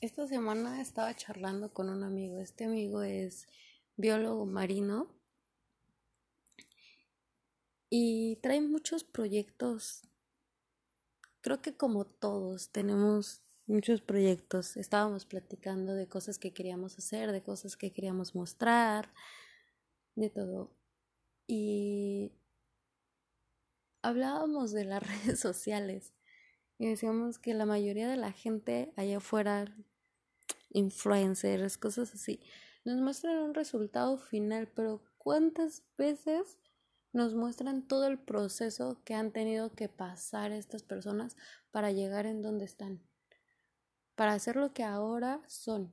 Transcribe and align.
Esta 0.00 0.28
semana 0.28 0.80
estaba 0.80 1.12
charlando 1.16 1.72
con 1.72 1.88
un 1.88 2.04
amigo. 2.04 2.38
Este 2.38 2.66
amigo 2.66 3.02
es 3.02 3.48
biólogo 3.96 4.46
marino 4.46 5.08
y 7.90 8.36
trae 8.36 8.60
muchos 8.60 9.02
proyectos. 9.02 10.02
Creo 11.40 11.60
que 11.60 11.76
como 11.76 12.04
todos 12.04 12.70
tenemos 12.70 13.42
muchos 13.66 14.00
proyectos. 14.00 14.76
Estábamos 14.76 15.26
platicando 15.26 15.94
de 15.94 16.06
cosas 16.06 16.38
que 16.38 16.52
queríamos 16.52 16.96
hacer, 16.96 17.32
de 17.32 17.42
cosas 17.42 17.76
que 17.76 17.92
queríamos 17.92 18.36
mostrar, 18.36 19.12
de 20.14 20.30
todo. 20.30 20.70
Y 21.48 22.30
hablábamos 24.02 24.70
de 24.70 24.84
las 24.84 25.02
redes 25.24 25.40
sociales 25.40 26.12
y 26.78 26.86
decíamos 26.86 27.38
que 27.38 27.54
la 27.54 27.66
mayoría 27.66 28.08
de 28.08 28.16
la 28.16 28.32
gente 28.32 28.92
allá 28.96 29.18
afuera 29.18 29.76
influencers, 30.70 31.76
cosas 31.76 32.14
así, 32.14 32.40
nos 32.84 33.00
muestran 33.00 33.38
un 33.38 33.54
resultado 33.54 34.16
final, 34.16 34.68
pero 34.68 35.02
¿cuántas 35.18 35.82
veces 35.96 36.58
nos 37.12 37.34
muestran 37.34 37.86
todo 37.86 38.06
el 38.06 38.18
proceso 38.18 39.02
que 39.04 39.14
han 39.14 39.32
tenido 39.32 39.72
que 39.72 39.88
pasar 39.88 40.52
estas 40.52 40.82
personas 40.82 41.36
para 41.70 41.90
llegar 41.90 42.26
en 42.26 42.42
donde 42.42 42.64
están? 42.64 43.02
Para 44.14 44.34
hacer 44.34 44.56
lo 44.56 44.72
que 44.72 44.84
ahora 44.84 45.42
son. 45.48 45.92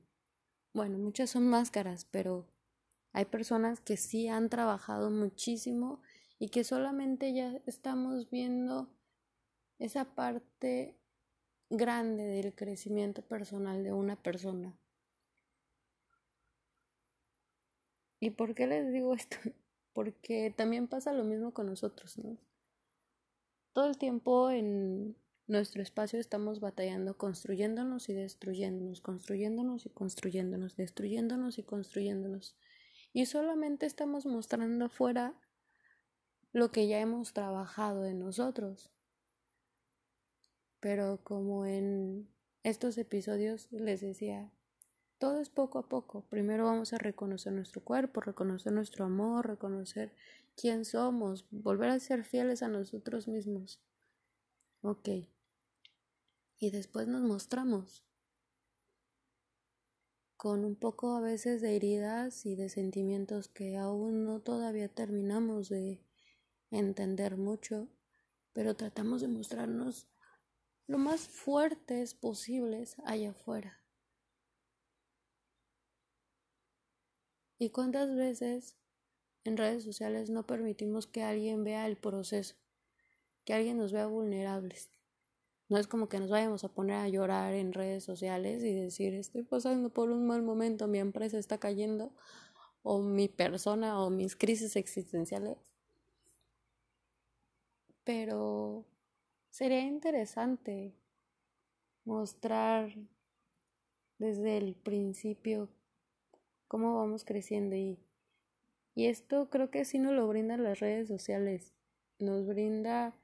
Bueno, 0.72 0.98
muchas 0.98 1.30
son 1.30 1.48
máscaras, 1.48 2.04
pero 2.04 2.48
hay 3.12 3.24
personas 3.24 3.80
que 3.80 3.96
sí 3.96 4.28
han 4.28 4.50
trabajado 4.50 5.10
muchísimo 5.10 6.00
y 6.38 6.50
que 6.50 6.64
solamente 6.64 7.32
ya 7.34 7.60
estamos 7.66 8.30
viendo 8.30 8.95
esa 9.78 10.14
parte 10.14 10.96
grande 11.70 12.24
del 12.24 12.54
crecimiento 12.54 13.22
personal 13.22 13.82
de 13.82 13.92
una 13.92 14.16
persona. 14.16 14.78
¿Y 18.20 18.30
por 18.30 18.54
qué 18.54 18.66
les 18.66 18.92
digo 18.92 19.14
esto? 19.14 19.36
Porque 19.92 20.52
también 20.56 20.88
pasa 20.88 21.12
lo 21.12 21.24
mismo 21.24 21.52
con 21.52 21.66
nosotros, 21.66 22.18
¿no? 22.18 22.36
Todo 23.72 23.88
el 23.88 23.98
tiempo 23.98 24.50
en 24.50 25.16
nuestro 25.46 25.82
espacio 25.82 26.18
estamos 26.18 26.60
batallando, 26.60 27.16
construyéndonos 27.16 28.08
y 28.08 28.14
destruyéndonos, 28.14 29.00
construyéndonos 29.00 29.86
y 29.86 29.90
construyéndonos, 29.90 30.76
destruyéndonos 30.76 31.58
y 31.58 31.62
construyéndonos. 31.62 32.56
Y 33.12 33.26
solamente 33.26 33.86
estamos 33.86 34.26
mostrando 34.26 34.86
afuera 34.86 35.34
lo 36.52 36.70
que 36.72 36.88
ya 36.88 37.00
hemos 37.00 37.32
trabajado 37.32 38.06
en 38.06 38.18
nosotros. 38.18 38.90
Pero 40.86 41.18
como 41.24 41.66
en 41.66 42.28
estos 42.62 42.96
episodios 42.96 43.66
les 43.72 44.02
decía, 44.02 44.52
todo 45.18 45.40
es 45.40 45.48
poco 45.48 45.80
a 45.80 45.88
poco. 45.88 46.24
Primero 46.30 46.66
vamos 46.66 46.92
a 46.92 46.98
reconocer 46.98 47.52
nuestro 47.52 47.82
cuerpo, 47.82 48.20
reconocer 48.20 48.72
nuestro 48.72 49.04
amor, 49.04 49.48
reconocer 49.48 50.12
quién 50.56 50.84
somos, 50.84 51.44
volver 51.50 51.90
a 51.90 51.98
ser 51.98 52.22
fieles 52.22 52.62
a 52.62 52.68
nosotros 52.68 53.26
mismos. 53.26 53.80
Ok. 54.80 55.08
Y 56.60 56.70
después 56.70 57.08
nos 57.08 57.22
mostramos 57.22 58.04
con 60.36 60.64
un 60.64 60.76
poco 60.76 61.16
a 61.16 61.20
veces 61.20 61.62
de 61.62 61.74
heridas 61.74 62.46
y 62.46 62.54
de 62.54 62.68
sentimientos 62.68 63.48
que 63.48 63.76
aún 63.76 64.24
no 64.24 64.38
todavía 64.38 64.86
terminamos 64.86 65.68
de 65.68 66.00
entender 66.70 67.36
mucho, 67.36 67.88
pero 68.52 68.76
tratamos 68.76 69.20
de 69.20 69.26
mostrarnos 69.26 70.06
lo 70.86 70.98
más 70.98 71.28
fuertes 71.28 72.14
posibles 72.14 72.96
allá 73.04 73.30
afuera. 73.30 73.80
¿Y 77.58 77.70
cuántas 77.70 78.14
veces 78.14 78.76
en 79.44 79.56
redes 79.56 79.82
sociales 79.82 80.30
no 80.30 80.46
permitimos 80.46 81.06
que 81.06 81.22
alguien 81.22 81.64
vea 81.64 81.86
el 81.86 81.96
proceso, 81.96 82.54
que 83.44 83.54
alguien 83.54 83.78
nos 83.78 83.92
vea 83.92 84.06
vulnerables? 84.06 84.90
No 85.68 85.78
es 85.78 85.88
como 85.88 86.08
que 86.08 86.20
nos 86.20 86.30
vayamos 86.30 86.62
a 86.62 86.68
poner 86.68 86.96
a 86.96 87.08
llorar 87.08 87.54
en 87.54 87.72
redes 87.72 88.04
sociales 88.04 88.62
y 88.62 88.72
decir 88.72 89.14
estoy 89.14 89.42
pasando 89.42 89.90
por 89.90 90.10
un 90.10 90.26
mal 90.26 90.42
momento, 90.42 90.86
mi 90.86 90.98
empresa 90.98 91.38
está 91.38 91.58
cayendo, 91.58 92.12
o 92.82 93.00
mi 93.00 93.28
persona, 93.28 94.00
o 94.00 94.10
mis 94.10 94.36
crisis 94.36 94.76
existenciales. 94.76 95.58
Pero 98.04 98.84
Sería 99.56 99.80
interesante 99.80 100.92
mostrar 102.04 102.94
desde 104.18 104.58
el 104.58 104.74
principio 104.74 105.70
cómo 106.68 106.98
vamos 106.98 107.24
creciendo 107.24 107.74
y, 107.74 107.98
y 108.94 109.06
esto 109.06 109.48
creo 109.48 109.70
que 109.70 109.86
sí 109.86 109.98
nos 109.98 110.12
lo 110.12 110.28
brindan 110.28 110.62
las 110.62 110.80
redes 110.80 111.08
sociales. 111.08 111.72
Nos 112.18 112.46
brinda 112.46 113.14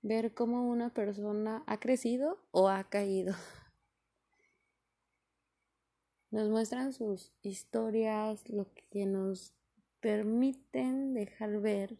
ver 0.00 0.32
cómo 0.32 0.70
una 0.70 0.94
persona 0.94 1.64
ha 1.66 1.80
crecido 1.80 2.38
o 2.52 2.68
ha 2.68 2.84
caído. 2.84 3.34
Nos 6.30 6.50
muestran 6.50 6.92
sus 6.92 7.32
historias, 7.42 8.48
lo 8.48 8.68
que 8.92 9.06
nos 9.06 9.56
permiten 9.98 11.14
dejar 11.14 11.60
ver 11.60 11.98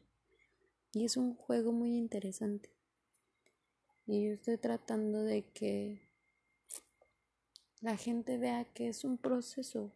y 0.93 1.07
es 1.07 1.17
un 1.17 1.35
juego 1.35 1.73
muy 1.73 1.97
interesante. 1.97 2.74
Y 4.07 4.27
yo 4.27 4.33
estoy 4.33 4.59
tratando 4.59 5.23
de 5.23 5.45
que 5.51 6.03
la 7.81 7.97
gente 7.97 8.37
vea 8.39 8.65
que 8.65 8.89
es 8.89 9.05
un 9.05 9.17
proceso 9.17 9.93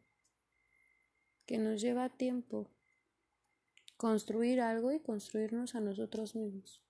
que 1.45 1.59
nos 1.59 1.81
lleva 1.81 2.09
tiempo 2.09 2.69
construir 3.99 4.61
algo 4.61 4.93
y 4.93 5.01
construirnos 5.01 5.75
a 5.75 5.81
nosotros 5.81 6.35
mismos. 6.35 6.83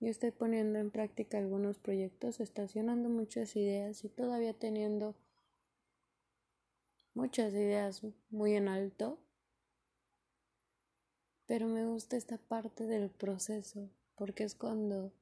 Yo 0.00 0.08
estoy 0.08 0.30
poniendo 0.30 0.78
en 0.78 0.90
práctica 0.90 1.38
algunos 1.38 1.78
proyectos, 1.78 2.40
estacionando 2.40 3.08
muchas 3.08 3.54
ideas 3.56 4.02
y 4.04 4.08
todavía 4.08 4.54
teniendo 4.54 5.14
muchas 7.14 7.52
ideas 7.52 8.02
muy 8.30 8.54
en 8.54 8.68
alto, 8.68 9.18
pero 11.46 11.66
me 11.66 11.84
gusta 11.84 12.16
esta 12.16 12.38
parte 12.38 12.86
del 12.86 13.10
proceso 13.10 13.90
porque 14.16 14.44
es 14.44 14.54
cuando 14.54 15.12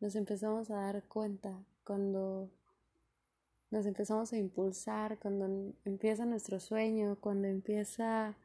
nos 0.00 0.16
empezamos 0.16 0.70
a 0.70 0.76
dar 0.76 1.04
cuenta, 1.04 1.62
cuando 1.84 2.50
nos 3.70 3.86
empezamos 3.86 4.32
a 4.32 4.38
impulsar, 4.38 5.18
cuando 5.18 5.74
empieza 5.84 6.24
nuestro 6.24 6.58
sueño, 6.58 7.16
cuando 7.20 7.48
empieza 7.48 8.36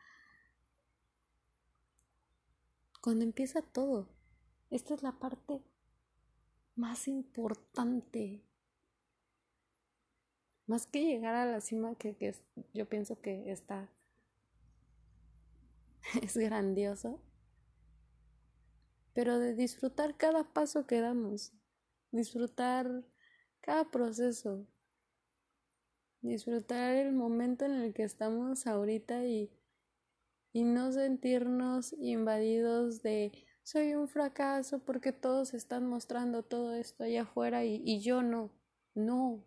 cuando 3.01 3.23
empieza 3.23 3.61
todo. 3.61 4.07
Esta 4.71 4.95
es 4.95 5.03
la 5.03 5.11
parte 5.13 5.61
más 6.75 7.07
importante. 7.07 8.43
Más 10.65 10.87
que 10.87 11.05
llegar 11.05 11.35
a 11.35 11.45
la 11.45 11.61
cima 11.61 11.93
que, 11.95 12.15
que 12.15 12.35
yo 12.73 12.89
pienso 12.89 13.21
que 13.21 13.51
está 13.51 13.87
es 16.21 16.35
grandioso 16.35 17.19
pero 19.15 19.39
de 19.39 19.55
disfrutar 19.55 20.17
cada 20.17 20.43
paso 20.43 20.85
que 20.85 20.99
damos, 20.99 21.53
disfrutar 22.11 23.05
cada 23.61 23.89
proceso, 23.89 24.67
disfrutar 26.19 26.95
el 26.95 27.13
momento 27.13 27.63
en 27.63 27.75
el 27.75 27.93
que 27.93 28.03
estamos 28.03 28.67
ahorita 28.67 29.23
y, 29.23 29.49
y 30.51 30.65
no 30.65 30.91
sentirnos 30.91 31.93
invadidos 31.93 33.01
de 33.03 33.31
soy 33.63 33.95
un 33.95 34.09
fracaso 34.09 34.79
porque 34.79 35.13
todos 35.13 35.53
están 35.53 35.87
mostrando 35.87 36.43
todo 36.43 36.75
esto 36.75 37.05
allá 37.05 37.21
afuera 37.21 37.63
y, 37.63 37.81
y 37.85 38.01
yo 38.01 38.21
no, 38.21 38.51
no. 38.95 39.45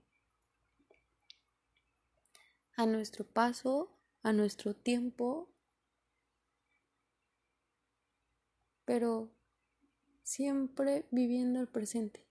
A 2.75 2.87
nuestro 2.87 3.27
paso, 3.27 3.91
a 4.23 4.33
nuestro 4.33 4.75
tiempo, 4.75 5.51
pero 8.87 9.31
siempre 10.29 11.07
viviendo 11.11 11.59
el 11.59 11.69
presente. 11.69 12.23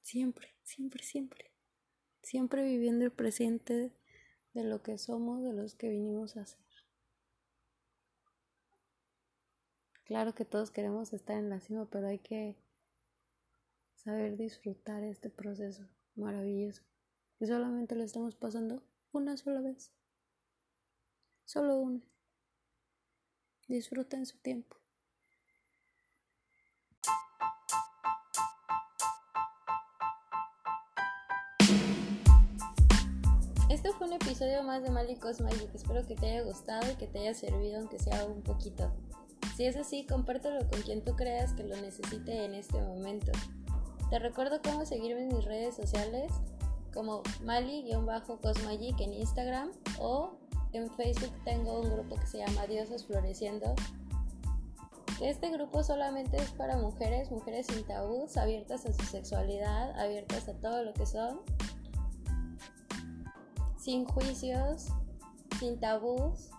Siempre, 0.00 0.54
siempre, 0.62 1.04
siempre. 1.04 1.52
Siempre 2.22 2.64
viviendo 2.64 3.04
el 3.04 3.12
presente 3.12 3.92
de 4.54 4.64
lo 4.64 4.82
que 4.82 4.96
somos, 4.96 5.42
de 5.42 5.52
los 5.52 5.74
que 5.74 5.90
vinimos 5.90 6.38
a 6.38 6.46
ser. 6.46 6.64
Claro 10.04 10.34
que 10.34 10.46
todos 10.46 10.70
queremos 10.70 11.12
estar 11.12 11.36
en 11.36 11.50
la 11.50 11.60
cima, 11.60 11.84
pero 11.90 12.06
hay 12.06 12.20
que 12.20 12.56
saber 13.96 14.38
disfrutar 14.38 15.04
este 15.04 15.28
proceso 15.28 15.86
maravilloso. 16.14 16.84
Y 17.38 17.46
solamente 17.46 17.94
lo 17.94 18.02
estamos 18.02 18.34
pasando 18.34 18.82
una 19.12 19.36
sola 19.36 19.60
vez. 19.60 19.92
Solo 21.44 21.76
una. 21.76 22.00
Disfruten 23.68 24.24
su 24.24 24.38
tiempo. 24.38 24.78
Esto 33.68 33.92
fue 33.92 34.06
un 34.06 34.14
episodio 34.14 34.62
más 34.62 34.82
de 34.82 34.88
Mali 34.88 35.18
Magic. 35.20 35.74
Espero 35.74 36.06
que 36.06 36.16
te 36.16 36.30
haya 36.30 36.42
gustado 36.44 36.90
y 36.90 36.96
que 36.96 37.06
te 37.08 37.18
haya 37.18 37.34
servido, 37.34 37.78
aunque 37.78 37.98
sea 37.98 38.24
un 38.24 38.42
poquito. 38.42 38.90
Si 39.54 39.66
es 39.66 39.76
así, 39.76 40.06
compártelo 40.06 40.66
con 40.70 40.80
quien 40.80 41.04
tú 41.04 41.14
creas 41.14 41.52
que 41.52 41.64
lo 41.64 41.76
necesite 41.76 42.46
en 42.46 42.54
este 42.54 42.80
momento. 42.80 43.32
Te 44.08 44.18
recuerdo 44.18 44.62
cómo 44.62 44.86
seguirme 44.86 45.24
en 45.24 45.36
mis 45.36 45.44
redes 45.44 45.76
sociales 45.76 46.32
como 46.94 47.22
Mali-Cosmagic 47.44 48.98
en 49.00 49.12
Instagram 49.12 49.70
o 49.98 50.38
en 50.72 50.90
Facebook 50.96 51.32
tengo 51.44 51.80
un 51.80 51.90
grupo 51.90 52.16
que 52.16 52.26
se 52.26 52.38
llama 52.38 52.66
Diosas 52.66 53.04
Floreciendo. 53.06 53.74
Este 55.20 55.50
grupo 55.50 55.82
solamente 55.82 56.36
es 56.36 56.50
para 56.52 56.76
mujeres, 56.76 57.30
mujeres 57.30 57.66
sin 57.66 57.84
tabús, 57.84 58.36
abiertas 58.36 58.86
a 58.86 58.92
su 58.92 59.04
sexualidad, 59.04 59.98
abiertas 59.98 60.48
a 60.48 60.54
todo 60.54 60.84
lo 60.84 60.92
que 60.92 61.06
son, 61.06 61.40
sin 63.76 64.04
juicios, 64.04 64.88
sin 65.58 65.80
tabús 65.80 66.50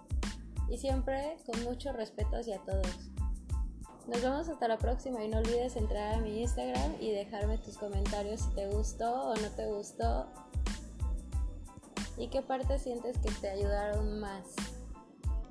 y 0.69 0.77
siempre 0.77 1.37
con 1.45 1.63
mucho 1.63 1.93
respeto 1.93 2.35
hacia 2.35 2.59
todos. 2.59 3.11
Nos 4.07 4.21
vemos 4.23 4.49
hasta 4.49 4.67
la 4.67 4.77
próxima 4.77 5.23
y 5.23 5.29
no 5.29 5.37
olvides 5.37 5.75
entrar 5.75 6.15
a 6.15 6.17
mi 6.17 6.41
Instagram 6.41 6.95
y 6.99 7.11
dejarme 7.11 7.59
tus 7.59 7.77
comentarios 7.77 8.41
si 8.41 8.49
te 8.55 8.67
gustó 8.67 9.29
o 9.29 9.35
no 9.35 9.49
te 9.51 9.67
gustó 9.67 10.27
y 12.19 12.27
qué 12.27 12.41
parte 12.41 12.77
sientes 12.77 13.17
que 13.17 13.31
te 13.31 13.49
ayudaron 13.49 14.19
más. 14.19 14.43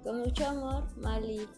Con 0.04 0.20
mucho 0.20 0.46
amor, 0.46 0.84
Mali. 0.98 1.48